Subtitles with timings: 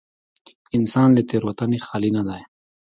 [0.77, 2.41] انسان له تېروتنې خالي نه دی.